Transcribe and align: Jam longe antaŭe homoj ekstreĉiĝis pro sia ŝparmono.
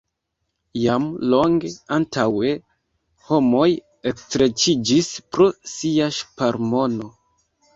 Jam 0.83 1.03
longe 1.33 1.69
antaŭe 1.97 2.53
homoj 3.27 3.67
ekstreĉiĝis 4.13 5.13
pro 5.37 5.49
sia 5.75 6.09
ŝparmono. 6.23 7.13